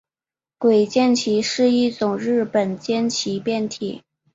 [0.57, 4.01] 鬼将棋是一种日本将棋变体。